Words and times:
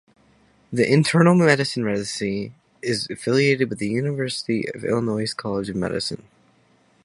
The 0.73 0.91
internal 0.91 1.35
medicine 1.35 1.83
residency 1.83 2.53
is 2.81 3.07
affiliated 3.11 3.69
with 3.69 3.77
the 3.77 3.87
University 3.89 4.67
of 4.73 4.83
Illinois 4.83 5.31
College 5.31 5.69
of 5.69 5.75
Medicine. 5.75 6.23